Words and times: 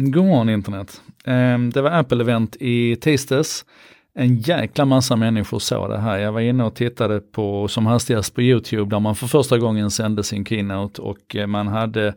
God 0.00 0.24
morgon 0.24 0.48
internet. 0.48 1.00
Ehm, 1.24 1.70
det 1.70 1.82
var 1.82 1.90
Apple-event 1.90 2.56
i 2.60 2.96
tisdags. 2.96 3.64
En 4.14 4.36
jäkla 4.36 4.84
massa 4.84 5.16
människor 5.16 5.58
såg 5.58 5.90
det 5.90 5.98
här. 5.98 6.18
Jag 6.18 6.32
var 6.32 6.40
inne 6.40 6.64
och 6.64 6.74
tittade 6.74 7.20
på 7.20 7.68
som 7.68 7.86
hastigast 7.86 8.34
på 8.34 8.42
YouTube 8.42 8.90
där 8.90 9.00
man 9.00 9.16
för 9.16 9.26
första 9.26 9.58
gången 9.58 9.90
sände 9.90 10.24
sin 10.24 10.44
keynote 10.44 11.02
och 11.02 11.36
eh, 11.36 11.46
man 11.46 11.68
hade 11.68 12.14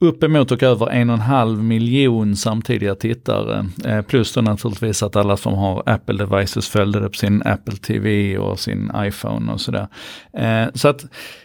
uppemot 0.00 0.50
och 0.50 0.62
över 0.62 0.90
en 0.90 1.10
och 1.10 1.14
en 1.14 1.20
halv 1.20 1.64
miljon 1.64 2.36
samtidiga 2.36 2.94
tittare. 2.94 3.66
Eh, 3.84 4.02
plus 4.02 4.34
då 4.34 4.40
naturligtvis 4.40 5.02
att 5.02 5.16
alla 5.16 5.36
som 5.36 5.54
har 5.54 5.82
Apple 5.86 6.24
devices 6.24 6.68
följde 6.68 7.00
det 7.00 7.08
på 7.08 7.14
sin 7.14 7.42
Apple 7.44 7.76
TV 7.76 8.38
och 8.38 8.60
sin 8.60 8.92
iPhone 8.96 9.52
och 9.52 9.60
sådär. 9.60 9.88
Eh, 10.32 10.68
så 10.74 10.88
att 10.88 11.04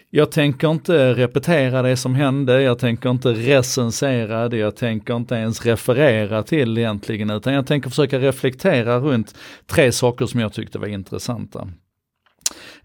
jag 0.10 0.32
tänker 0.32 0.71
inte 0.71 1.14
repetera 1.14 1.82
det 1.82 1.97
som 1.97 2.15
hände, 2.15 2.61
jag 2.61 2.79
tänker 2.79 3.10
inte 3.10 3.29
recensera 3.33 4.50
det, 4.50 4.57
jag 4.57 4.75
tänker 4.75 5.15
inte 5.15 5.36
ens 5.36 5.65
referera 5.65 6.43
till 6.43 6.78
egentligen, 6.78 7.29
utan 7.29 7.54
jag 7.54 7.68
tänker 7.68 7.89
försöka 7.89 8.19
reflektera 8.19 9.00
runt 9.00 9.36
tre 9.68 9.92
saker 9.92 10.25
som 10.25 10.39
jag 10.39 10.54
tyckte 10.54 10.79
var 10.79 10.87
intressanta. 10.87 11.68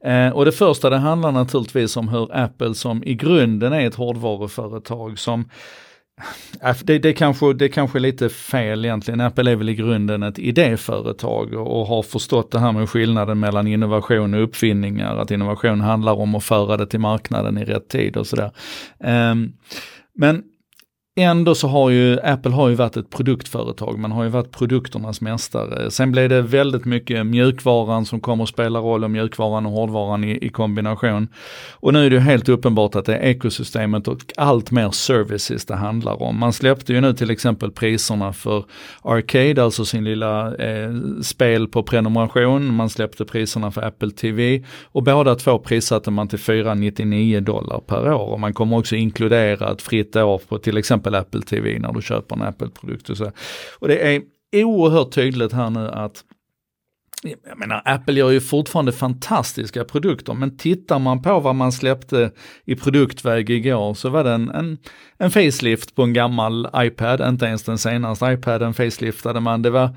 Eh, 0.05 0.29
och 0.29 0.45
det 0.45 0.53
första 0.53 0.91
det 0.91 0.99
handlar 0.99 1.33
naturligtvis 1.33 1.97
om 1.97 2.09
hur 2.09 2.37
Apple 2.37 2.75
som 2.75 3.05
i 3.05 3.15
grunden 3.15 3.73
är 3.73 3.87
ett 3.87 3.95
hårdvaruföretag 3.95 5.19
som 5.19 5.49
det, 6.83 6.99
det, 6.99 7.13
kanske, 7.13 7.53
det 7.53 7.69
kanske 7.69 7.99
är 7.99 8.01
lite 8.01 8.29
fel 8.29 8.85
egentligen. 8.85 9.21
Apple 9.21 9.51
är 9.51 9.57
väl 9.57 9.69
i 9.69 9.75
grunden 9.75 10.23
ett 10.23 10.39
idéföretag 10.39 11.55
och, 11.55 11.87
har 11.87 12.03
förstått 12.03 12.51
det 12.51 12.59
här 12.59 12.73
med 12.73 12.91
skillnaden 12.91 13.41
mellan 13.41 13.67
innovation 13.67 14.35
och 14.35 14.43
uppfinningar. 14.43 15.17
Att 15.17 15.31
innovation 15.31 15.81
handlar 15.81 16.13
om 16.13 16.35
att 16.35 16.45
föra 16.45 16.77
det 16.77 16.87
till 16.87 17.01
marknaden 17.01 17.59
i 17.59 17.65
rätt 17.65 17.89
tid 17.89 18.17
och 18.17 18.27
sådär. 18.27 18.51
Ehm, 19.01 19.53
men 20.15 20.43
Ändå 21.17 21.55
så 21.55 21.69
har 21.69 21.91
ju 21.91 22.21
Apple 22.21 22.53
har 22.53 22.69
ju 22.69 22.75
varit 22.75 22.97
ett 22.97 23.11
produktföretag, 23.11 23.99
man 23.99 24.13
har 24.13 24.25
ju 24.25 24.29
varit 24.29 24.51
produkternas 24.51 25.21
mästare. 25.21 25.91
Sen 25.91 26.13
blev 26.13 26.29
det 26.29 26.43
väldigt 26.43 26.85
mycket 26.85 27.27
mjukvaran 27.27 28.07
som 28.07 28.21
kommer 28.21 28.45
att 28.45 28.51
spela 28.51 28.79
roll 28.79 29.05
och 29.05 29.11
mjukvaran 29.11 29.67
och 29.67 29.73
hårdvaran 29.73 30.25
i, 30.25 30.47
i 30.47 30.49
kombination. 30.49 31.29
Och 31.73 31.93
nu 31.93 32.07
är 32.07 32.11
det 32.11 32.17
ju 32.17 32.21
helt 32.23 32.49
uppenbart 32.49 32.95
att 32.95 33.05
det 33.05 33.17
är 33.17 33.23
ekosystemet 33.23 34.09
och 34.09 34.19
allt 34.37 34.71
mer 34.71 34.91
services 34.91 35.65
det 35.65 35.77
handlar 35.77 36.23
om. 36.23 36.39
Man 36.39 36.53
släppte 36.53 36.93
ju 36.93 37.01
nu 37.01 37.13
till 37.13 37.31
exempel 37.31 37.71
priserna 37.71 38.33
för 38.33 38.65
Arcade, 39.03 39.65
alltså 39.65 39.85
sin 39.85 40.05
lilla 40.05 40.55
eh, 40.57 40.91
spel 41.23 41.69
på 41.69 41.83
prenumeration. 41.83 42.75
Man 42.75 42.91
släppte 42.91 43.25
priserna 43.25 43.71
för 43.71 43.83
Apple 43.83 44.11
TV 44.11 44.65
och 44.85 45.03
båda 45.03 45.35
två 45.35 45.59
prissatte 45.59 46.11
man 46.11 46.29
till 46.29 46.39
499 46.39 47.41
dollar 47.41 47.81
per 47.87 48.13
år. 48.13 48.29
Och 48.29 48.41
man 48.41 48.55
kommer 48.55 48.79
också 48.79 48.97
inkludera 48.97 49.73
ett 49.73 49.83
fritt 49.83 50.17
år 50.17 50.41
på 50.49 50.59
till 50.59 50.77
exempel 50.77 51.00
exempel 51.01 51.15
Apple 51.15 51.43
TV 51.43 51.79
när 51.79 51.93
du 51.93 52.03
köper 52.03 52.37
en 52.37 52.43
Apple-produkt. 52.43 53.11
Och, 53.11 53.17
så. 53.17 53.33
och 53.79 53.89
det 53.89 54.23
är 54.51 54.65
oerhört 54.65 55.15
tydligt 55.15 55.53
här 55.53 55.71
nu 55.71 55.89
att 55.89 56.25
jag 57.23 57.59
menar, 57.59 57.83
Apple 57.85 58.15
gör 58.15 58.31
ju 58.31 58.41
fortfarande 58.41 58.93
fantastiska 58.93 59.85
produkter, 59.85 60.35
men 60.35 60.57
tittar 60.57 60.99
man 60.99 61.23
på 61.23 61.41
vad 61.41 61.55
man 61.55 61.73
släppte 61.73 62.31
i 62.65 62.75
produktväg 62.75 63.51
igår 63.51 63.95
så 63.95 64.09
var 64.09 64.25
det 64.25 64.33
en, 64.33 64.51
en, 64.51 64.79
en 65.19 65.31
facelift 65.31 65.95
på 65.95 66.03
en 66.03 66.13
gammal 66.13 66.69
iPad, 66.77 67.21
inte 67.29 67.47
ens 67.47 67.63
den 67.63 67.79
senaste 67.79 68.27
iPaden 68.27 68.75
faceliftade 68.75 69.41
man. 69.41 69.63
Det 69.63 69.71
var, 69.71 69.91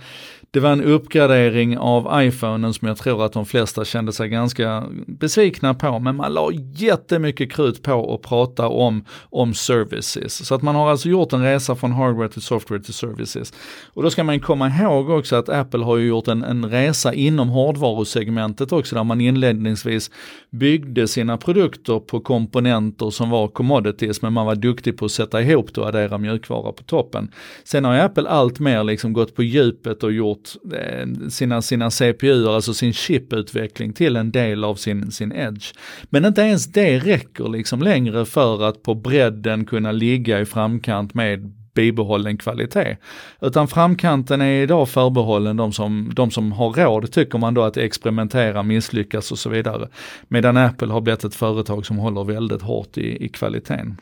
det 0.52 0.60
var 0.60 0.72
en 0.72 0.84
uppgradering 0.84 1.78
av 1.78 2.24
iPhonen 2.24 2.74
som 2.74 2.88
jag 2.88 2.98
tror 2.98 3.26
att 3.26 3.34
de 3.34 3.46
flesta 3.46 3.86
kände 3.86 4.14
sig 4.14 4.30
ganska 4.30 4.84
besvikna 5.08 5.74
på, 5.74 6.00
men 6.00 6.16
man 6.16 6.34
la 6.34 6.52
jättemycket 6.74 7.52
krut 7.52 7.84
på 7.84 8.14
att 8.14 8.30
prata 8.30 8.68
om, 8.68 9.06
om 9.30 9.54
services. 9.54 10.46
Så 10.46 10.56
att 10.56 10.62
man 10.62 10.76
har 10.76 10.92
alltså 10.92 11.10
gjort 11.10 11.34
en 11.34 11.44
resa 11.44 11.76
från 11.76 11.92
hardware 11.92 12.30
till 12.30 12.42
software 12.42 12.82
till 12.82 12.94
services. 12.94 13.54
Och 13.94 14.04
då 14.04 14.10
ska 14.10 14.24
man 14.24 14.40
komma 14.40 14.68
ihåg 14.68 15.10
också 15.10 15.36
att 15.36 15.50
Apple 15.50 15.84
har 15.84 15.98
ju 15.98 16.08
gjort 16.08 16.28
en, 16.28 16.44
en 16.44 16.70
resa 16.70 17.13
inom 17.14 17.50
hårdvarusegmentet 17.50 18.72
också, 18.72 18.96
där 18.96 19.04
man 19.04 19.22
inledningsvis 19.22 20.12
byggde 20.50 21.08
sina 21.08 21.38
produkter 21.38 22.00
på 22.00 22.20
komponenter 22.20 23.10
som 23.10 23.30
var 23.30 23.48
commodities, 23.48 24.22
men 24.22 24.34
man 24.34 24.46
var 24.46 24.56
duktig 24.56 24.98
på 24.98 25.06
att 25.06 25.12
sätta 25.12 25.42
ihop 25.42 25.74
det 25.74 25.82
och 25.82 25.88
addera 25.88 26.18
mjukvara 26.18 26.72
på 26.72 26.84
toppen. 26.84 27.32
Sen 27.64 27.86
har 27.86 27.98
Apple 27.98 28.30
allt 28.30 28.60
mer 28.60 28.84
liksom 28.84 29.14
gått 29.14 29.36
på 29.36 29.44
djupet 29.44 30.04
och 30.04 30.12
gjort 30.12 30.50
Eh, 30.74 31.30
sina, 31.30 31.62
sina 31.62 31.92
CPU, 31.92 32.48
alltså 32.48 32.74
sin 32.74 32.94
chiputveckling 32.94 33.94
till 33.94 34.16
en 34.16 34.32
del 34.32 34.64
av 34.64 34.76
sin, 34.76 35.12
sin 35.12 35.32
edge. 35.32 35.74
Men 36.10 36.26
inte 36.26 36.42
ens 36.42 36.66
det 36.66 37.00
räcker 37.00 37.50
liksom 37.50 37.82
längre 37.82 38.26
för 38.26 38.64
att 38.64 38.84
på 38.84 38.96
bredden 38.96 39.66
kunna 39.66 39.92
ligga 39.92 40.40
i 40.40 40.46
framkant 40.46 41.14
med 41.14 41.63
bibehållen 41.74 42.38
kvalitet. 42.38 42.98
Utan 43.42 43.68
framkanten 43.68 44.42
är 44.42 44.62
idag 44.62 44.90
förbehållen 44.90 45.58
de 45.58 45.74
som, 45.74 46.12
de 46.14 46.32
som 46.32 46.52
har 46.52 46.74
råd, 46.74 47.12
tycker 47.12 47.38
man 47.38 47.54
då 47.54 47.62
att 47.62 47.78
experimentera, 47.78 48.64
misslyckas 48.64 49.32
och 49.32 49.40
så 49.40 49.50
vidare. 49.50 49.88
Medan 50.28 50.58
Apple 50.58 50.94
har 50.94 51.02
blivit 51.02 51.24
ett 51.24 51.36
företag 51.36 51.86
som 51.86 51.98
håller 51.98 52.24
väldigt 52.24 52.62
hårt 52.62 52.98
i, 52.98 53.26
i 53.26 53.30
kvaliteten. 53.30 53.98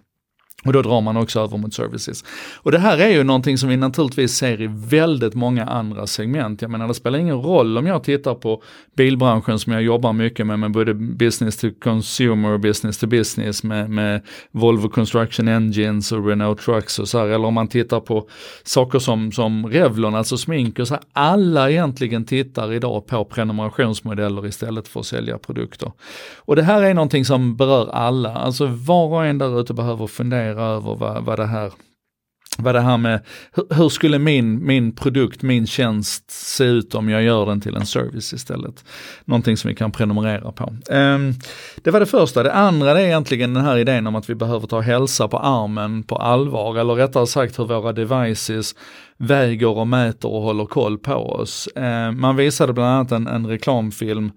Och 0.66 0.74
då 0.74 0.82
drar 0.82 1.02
man 1.02 1.18
också 1.18 1.40
över 1.40 1.58
mot 1.58 1.74
services. 1.74 2.24
Och 2.56 2.72
det 2.72 2.80
här 2.80 2.98
är 2.98 3.10
ju 3.10 3.24
någonting 3.24 3.58
som 3.58 3.70
vi 3.70 3.78
naturligtvis 3.78 4.34
ser 4.34 4.62
i 4.62 4.68
väldigt 4.72 5.34
många 5.34 5.66
andra 5.66 6.08
segment. 6.08 6.62
Jag 6.62 6.72
menar 6.72 6.88
det 6.88 6.94
spelar 6.94 7.20
ingen 7.20 7.42
roll 7.42 7.78
om 7.78 7.88
jag 7.88 8.04
tittar 8.04 8.36
på 8.36 8.64
bilbranschen 8.98 9.60
som 9.60 9.74
jag 9.74 9.82
jobbar 9.82 10.14
mycket 10.14 10.48
med, 10.48 10.60
med 10.60 10.72
både 10.72 10.94
business 10.94 11.58
to 11.58 11.68
consumer 11.84 12.50
och 12.50 12.60
business 12.60 12.98
to 12.98 13.08
business 13.08 13.64
med, 13.64 13.90
med 13.90 14.22
Volvo 14.52 14.90
Construction 14.90 15.48
Engines 15.48 16.12
och 16.12 16.28
Renault 16.28 16.62
Trucks 16.62 17.00
och 17.00 17.08
så 17.08 17.20
här. 17.20 17.28
Eller 17.28 17.48
om 17.48 17.54
man 17.54 17.68
tittar 17.68 18.00
på 18.00 18.28
saker 18.64 19.00
som, 19.00 19.32
som 19.32 19.68
Revlon, 19.68 20.16
alltså 20.16 20.38
smink 20.38 20.80
och 20.80 20.88
så 20.88 20.94
här. 20.94 21.04
Alla 21.14 21.72
egentligen 21.72 22.26
tittar 22.26 22.74
idag 22.74 23.08
på 23.08 23.26
prenumerationsmodeller 23.26 24.48
istället 24.48 24.88
för 24.88 25.00
att 25.00 25.06
sälja 25.06 25.38
produkter. 25.38 25.92
Och 26.38 26.56
det 26.56 26.64
här 26.64 26.82
är 26.82 26.94
någonting 26.94 27.26
som 27.26 27.56
berör 27.56 27.90
alla. 27.90 28.36
Alltså 28.36 28.66
var 28.66 29.08
och 29.08 29.26
en 29.26 29.38
där 29.38 29.62
ute 29.62 29.74
behöver 29.74 30.08
fundera 30.08 30.51
fundera 30.52 30.66
över 30.66 30.96
vad, 30.96 31.24
vad 31.24 31.40
det 31.40 31.46
här 31.46 31.72
vad 32.58 32.76
det 32.76 32.82
här 32.82 32.98
med, 32.98 33.22
hur, 33.70 33.90
skulle 33.90 34.20
min, 34.20 34.66
min 34.66 34.96
produkt, 34.96 35.42
min 35.42 35.68
tjänst 35.68 36.32
se 36.32 36.64
ut 36.64 36.96
om 36.96 37.10
jag 37.10 37.24
gör 37.24 37.46
den 37.46 37.62
till 37.62 37.76
en 37.76 37.86
service 37.86 38.34
istället? 38.34 38.86
Någonting 39.26 39.58
som 39.58 39.68
vi 39.68 39.76
kan 39.76 39.92
prenumerera 39.92 40.52
på. 40.52 40.64
Um, 40.90 41.34
det 41.84 41.92
var 41.92 42.00
det 42.00 42.06
första. 42.06 42.44
Det 42.44 42.54
andra 42.54 42.94
det 42.94 43.02
är 43.02 43.06
egentligen 43.06 43.54
den 43.54 43.64
här 43.64 43.78
idén 43.78 44.08
om 44.08 44.16
att 44.16 44.30
vi 44.30 44.36
behöver 44.36 44.68
ta 44.68 44.80
hälsa 44.80 45.28
på 45.28 45.38
armen 45.38 46.04
på 46.04 46.16
allvar, 46.16 46.78
eller 46.78 46.94
rättare 46.94 47.28
sagt 47.28 47.60
hur 47.60 47.66
våra 47.66 47.94
devices 47.94 48.76
väger 49.18 49.78
och 49.78 49.88
mäter 49.88 50.32
och 50.32 50.42
håller 50.42 50.66
koll 50.66 50.98
på 50.98 51.16
oss. 51.16 51.70
Um, 51.76 52.22
man 52.22 52.36
visade 52.36 52.74
bland 52.74 52.90
annat 52.90 53.12
en, 53.12 53.28
en 53.28 53.48
reklamfilm 53.48 54.32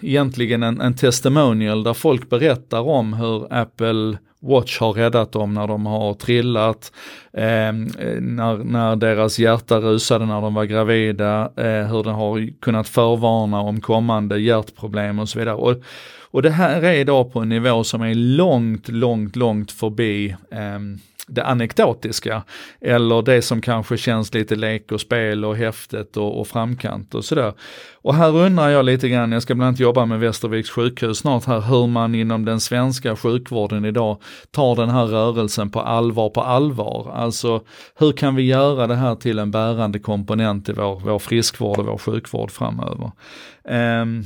egentligen 0.00 0.62
en, 0.62 0.80
en 0.80 0.94
testimonial 0.94 1.82
där 1.82 1.94
folk 1.94 2.30
berättar 2.30 2.80
om 2.80 3.12
hur 3.12 3.52
Apple 3.54 4.18
Watch 4.42 4.80
har 4.80 4.92
räddat 4.92 5.32
dem 5.32 5.54
när 5.54 5.66
de 5.66 5.86
har 5.86 6.14
trillat, 6.14 6.92
eh, 7.32 7.72
när, 8.20 8.64
när 8.64 8.96
deras 8.96 9.38
hjärta 9.38 9.78
rusade 9.78 10.26
när 10.26 10.40
de 10.40 10.54
var 10.54 10.64
gravida, 10.64 11.50
eh, 11.56 11.86
hur 11.86 12.02
den 12.02 12.14
har 12.14 12.60
kunnat 12.60 12.88
förvarna 12.88 13.60
om 13.60 13.80
kommande 13.80 14.38
hjärtproblem 14.38 15.18
och 15.18 15.28
så 15.28 15.38
vidare. 15.38 15.54
Och, 15.54 15.76
och 16.30 16.42
det 16.42 16.50
här 16.50 16.82
är 16.82 16.92
idag 16.92 17.32
på 17.32 17.40
en 17.40 17.48
nivå 17.48 17.84
som 17.84 18.02
är 18.02 18.14
långt, 18.14 18.88
långt, 18.88 19.36
långt 19.36 19.72
förbi 19.72 20.36
eh, 20.50 20.78
det 21.30 21.44
anekdotiska 21.44 22.42
eller 22.80 23.22
det 23.22 23.42
som 23.42 23.60
kanske 23.60 23.96
känns 23.96 24.34
lite 24.34 24.56
lek 24.56 24.92
och 24.92 25.00
spel 25.00 25.44
och 25.44 25.56
häftigt 25.56 26.16
och, 26.16 26.40
och 26.40 26.48
framkant 26.48 27.14
och 27.14 27.24
sådär. 27.24 27.52
Och 28.02 28.14
här 28.14 28.36
undrar 28.36 28.68
jag 28.68 28.84
lite 28.84 29.08
grann, 29.08 29.32
jag 29.32 29.42
ska 29.42 29.54
bland 29.54 29.68
annat 29.68 29.80
jobba 29.80 30.06
med 30.06 30.20
Västerviks 30.20 30.70
sjukhus 30.70 31.18
snart 31.18 31.44
här, 31.44 31.60
hur 31.60 31.86
man 31.86 32.14
inom 32.14 32.44
den 32.44 32.60
svenska 32.60 33.16
sjukvården 33.16 33.84
idag 33.84 34.22
tar 34.50 34.76
den 34.76 34.90
här 34.90 35.06
rörelsen 35.06 35.70
på 35.70 35.80
allvar 35.80 36.30
på 36.30 36.40
allvar. 36.40 37.12
Alltså 37.14 37.60
hur 37.98 38.12
kan 38.12 38.34
vi 38.34 38.42
göra 38.42 38.86
det 38.86 38.96
här 38.96 39.14
till 39.14 39.38
en 39.38 39.50
bärande 39.50 39.98
komponent 39.98 40.68
i 40.68 40.72
vår, 40.72 41.00
vår 41.00 41.18
friskvård 41.18 41.78
och 41.78 41.86
vår 41.86 41.98
sjukvård 41.98 42.50
framöver. 42.50 43.10
Um, 43.64 44.24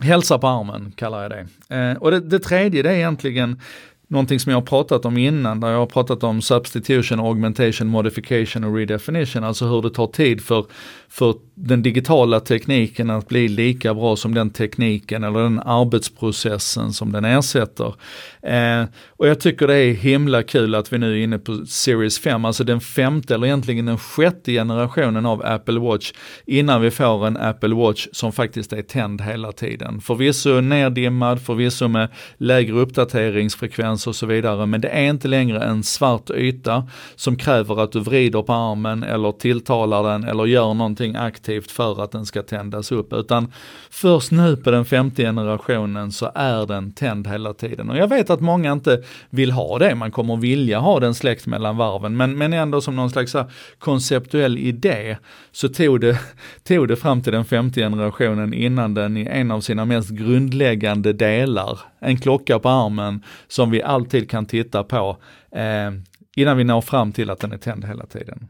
Hälsa 0.00 0.38
på 0.38 0.48
armen 0.48 0.92
kallar 0.96 1.22
jag 1.22 1.30
det. 1.30 1.76
Eh, 1.76 1.96
och 1.96 2.10
det, 2.10 2.20
det 2.20 2.38
tredje 2.38 2.82
det 2.82 2.90
är 2.90 2.94
egentligen 2.94 3.60
någonting 4.10 4.40
som 4.40 4.50
jag 4.50 4.56
har 4.56 4.66
pratat 4.66 5.04
om 5.04 5.18
innan, 5.18 5.60
där 5.60 5.70
jag 5.70 5.78
har 5.78 5.86
pratat 5.86 6.24
om 6.24 6.42
substitution, 6.42 7.20
augmentation, 7.20 7.88
modification 7.88 8.64
och 8.64 8.76
redefinition, 8.76 9.44
alltså 9.44 9.66
hur 9.66 9.82
det 9.82 9.90
tar 9.90 10.06
tid 10.06 10.40
för, 10.40 10.66
för 11.08 11.34
den 11.54 11.82
digitala 11.82 12.40
tekniken 12.40 13.10
att 13.10 13.28
bli 13.28 13.48
lika 13.48 13.94
bra 13.94 14.16
som 14.16 14.34
den 14.34 14.50
tekniken 14.50 15.24
eller 15.24 15.42
den 15.42 15.60
arbetsprocessen 15.60 16.92
som 16.92 17.12
den 17.12 17.24
ersätter. 17.24 17.94
Eh, 18.42 18.84
och 19.08 19.28
jag 19.28 19.40
tycker 19.40 19.66
det 19.66 19.76
är 19.76 19.92
himla 19.92 20.42
kul 20.42 20.74
att 20.74 20.92
vi 20.92 20.98
nu 20.98 21.12
är 21.12 21.24
inne 21.24 21.38
på 21.38 21.66
Series 21.66 22.18
5, 22.18 22.44
alltså 22.44 22.64
den 22.64 22.80
femte 22.80 23.34
eller 23.34 23.46
egentligen 23.46 23.86
den 23.86 23.98
sjätte 23.98 24.52
generationen 24.52 25.26
av 25.26 25.42
Apple 25.44 25.80
Watch 25.80 26.12
innan 26.46 26.82
vi 26.82 26.90
får 26.90 27.26
en 27.26 27.36
Apple 27.36 27.74
Watch 27.74 28.06
som 28.12 28.32
faktiskt 28.32 28.72
är 28.72 28.82
tänd 28.82 29.20
hela 29.20 29.52
tiden. 29.52 30.00
Förvisso 30.00 30.60
neddimmad, 30.60 31.42
förvisso 31.42 31.88
med 31.88 32.08
lägre 32.36 32.76
uppdateringsfrekvens 32.76 33.99
performance 34.00 34.10
och 34.10 34.16
så 34.16 34.26
vidare. 34.26 34.66
Men 34.66 34.80
det 34.80 34.88
är 34.88 35.10
inte 35.10 35.28
längre 35.28 35.64
en 35.64 35.82
svart 35.82 36.30
yta 36.30 36.86
som 37.16 37.36
kräver 37.36 37.80
att 37.80 37.92
du 37.92 38.00
vrider 38.00 38.42
på 38.42 38.52
armen 38.52 39.02
eller 39.02 39.32
tilltalar 39.32 40.02
den 40.02 40.24
eller 40.24 40.46
gör 40.46 40.74
någonting 40.74 41.16
aktivt 41.16 41.70
för 41.70 42.02
att 42.02 42.12
den 42.12 42.26
ska 42.26 42.42
tändas 42.42 42.92
upp. 42.92 43.12
Utan 43.12 43.52
först 43.90 44.32
nu 44.32 44.56
på 44.56 44.70
den 44.70 44.84
femte 44.84 45.22
generationen 45.22 46.12
så 46.12 46.30
är 46.34 46.66
den 46.66 46.92
tänd 46.92 47.26
hela 47.26 47.54
tiden. 47.54 47.90
Och 47.90 47.96
jag 47.96 48.08
vet 48.08 48.30
att 48.30 48.40
många 48.40 48.72
inte 48.72 49.02
vill 49.30 49.52
ha 49.52 49.78
det, 49.78 49.94
man 49.94 50.10
kommer 50.10 50.36
vilja 50.36 50.78
ha 50.78 51.00
den 51.00 51.14
släckt 51.14 51.46
mellan 51.46 51.76
varven. 51.76 52.16
Men, 52.16 52.38
men 52.38 52.52
ändå 52.52 52.80
som 52.80 52.96
någon 52.96 53.10
slags 53.10 53.36
konceptuell 53.78 54.58
idé 54.58 55.16
så 55.52 55.68
tog 55.68 56.00
det, 56.00 56.18
tog 56.64 56.88
det 56.88 56.96
fram 56.96 57.22
till 57.22 57.32
den 57.32 57.44
femte 57.44 57.80
generationen 57.80 58.54
innan 58.54 58.94
den 58.94 59.16
i 59.16 59.26
en 59.30 59.50
av 59.50 59.60
sina 59.60 59.84
mest 59.84 60.10
grundläggande 60.10 61.12
delar, 61.12 61.78
en 62.00 62.16
klocka 62.16 62.58
på 62.58 62.68
armen 62.68 63.22
som 63.48 63.70
vi 63.70 63.82
alltid 63.90 64.30
kan 64.30 64.46
titta 64.46 64.84
på, 64.84 65.16
eh, 65.52 65.90
innan 66.36 66.56
vi 66.56 66.64
når 66.64 66.80
fram 66.80 67.12
till 67.12 67.30
att 67.30 67.40
den 67.40 67.52
är 67.52 67.58
tänd 67.58 67.84
hela 67.84 68.06
tiden. 68.06 68.48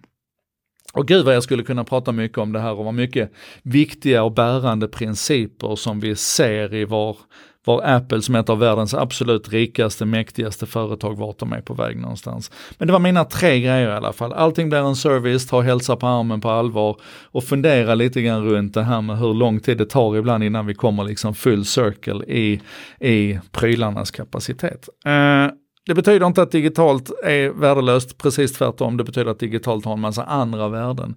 Och 0.92 1.08
gud 1.08 1.24
vad 1.24 1.34
jag 1.34 1.42
skulle 1.42 1.62
kunna 1.62 1.84
prata 1.84 2.12
mycket 2.12 2.38
om 2.38 2.52
det 2.52 2.60
här 2.60 2.72
och 2.72 2.84
vad 2.84 2.94
mycket 2.94 3.32
viktiga 3.62 4.22
och 4.22 4.32
bärande 4.32 4.88
principer 4.88 5.76
som 5.76 6.00
vi 6.00 6.16
ser 6.16 6.74
i 6.74 6.84
vår, 6.84 7.18
var 7.64 7.82
Apple 7.84 8.22
som 8.22 8.34
är 8.34 8.40
ett 8.40 8.48
av 8.48 8.58
världens 8.58 8.94
absolut 8.94 9.48
rikaste, 9.48 10.04
mäktigaste 10.04 10.66
företag, 10.66 11.18
vart 11.18 11.38
de 11.38 11.52
är 11.52 11.60
på 11.60 11.74
väg 11.74 11.96
någonstans. 11.96 12.50
Men 12.78 12.86
det 12.86 12.92
var 12.92 13.00
mina 13.00 13.24
tre 13.24 13.60
grejer 13.60 13.88
i 13.88 13.92
alla 13.92 14.12
fall. 14.12 14.32
Allting 14.32 14.68
blir 14.68 14.78
en 14.78 14.96
service, 14.96 15.46
ta 15.46 15.60
hälsa 15.60 15.96
på 15.96 16.06
armen 16.06 16.40
på 16.40 16.50
allvar 16.50 16.96
och 17.24 17.44
fundera 17.44 17.94
lite 17.94 18.22
grann 18.22 18.44
runt 18.44 18.74
det 18.74 18.82
här 18.82 19.00
med 19.00 19.18
hur 19.18 19.34
lång 19.34 19.60
tid 19.60 19.78
det 19.78 19.86
tar 19.86 20.16
ibland 20.16 20.44
innan 20.44 20.66
vi 20.66 20.74
kommer 20.74 21.04
liksom 21.04 21.34
full 21.34 21.64
circle 21.64 22.24
i, 22.24 22.60
i 23.00 23.38
prylarnas 23.52 24.10
kapacitet. 24.10 24.88
Uh, 25.06 25.52
det 25.86 25.94
betyder 25.94 26.26
inte 26.26 26.42
att 26.42 26.50
digitalt 26.50 27.10
är 27.24 27.50
värdelöst, 27.50 28.18
precis 28.18 28.52
tvärtom. 28.52 28.96
Det 28.96 29.04
betyder 29.04 29.30
att 29.30 29.38
digitalt 29.38 29.84
har 29.84 29.92
en 29.92 30.00
massa 30.00 30.24
andra 30.24 30.68
värden. 30.68 31.14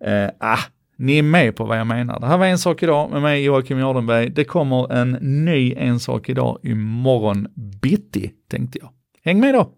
Eh, 0.00 0.28
ah, 0.40 0.58
ni 0.96 1.18
är 1.18 1.22
med 1.22 1.56
på 1.56 1.64
vad 1.64 1.78
jag 1.78 1.86
menar. 1.86 2.20
Det 2.20 2.26
här 2.26 2.38
var 2.38 2.46
En 2.46 2.58
sak 2.58 2.82
idag 2.82 3.10
med 3.10 3.22
mig 3.22 3.44
Joakim 3.44 3.78
Jardenberg. 3.78 4.30
Det 4.30 4.44
kommer 4.44 4.92
en 4.92 5.10
ny 5.44 5.74
En 5.76 6.00
sak 6.00 6.28
idag 6.28 6.58
imorgon 6.62 7.48
bitti 7.82 8.30
tänkte 8.50 8.78
jag. 8.78 8.90
Häng 9.22 9.40
med 9.40 9.54
då! 9.54 9.70